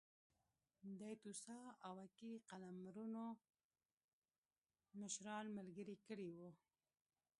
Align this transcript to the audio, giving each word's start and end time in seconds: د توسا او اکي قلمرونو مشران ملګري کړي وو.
د 0.99 1.01
توسا 1.21 1.59
او 1.87 1.93
اکي 2.07 2.31
قلمرونو 2.49 3.23
مشران 4.99 5.45
ملګري 5.57 5.97
کړي 6.07 6.29
وو. 6.35 6.49